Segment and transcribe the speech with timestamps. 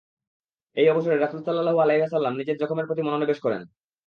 [0.77, 3.61] এই অবসরে রাসূল সাল্লাল্লাহু আলাইহি ওয়াসাল্লাম নিজের জখমের প্রতি মনোনিবেশ করেন।